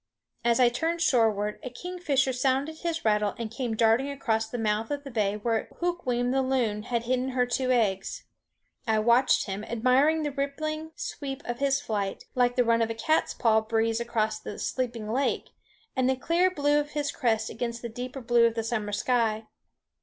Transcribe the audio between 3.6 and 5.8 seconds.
darting across the mouth of the bay where